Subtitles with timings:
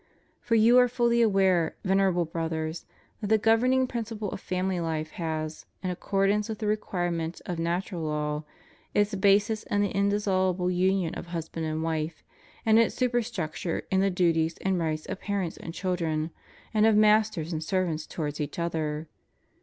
[0.41, 2.87] For you are fully aware, Venerable Brothers,
[3.21, 7.59] that the governing principle of family life has, in accordance with the require ments of
[7.59, 8.43] natural law,
[8.95, 12.23] its basis in the indissoluble union of husband and vvife,
[12.65, 16.31] and its superstructure in the duties and rights of parents and children,
[16.73, 19.07] and of masters and servants towards each other.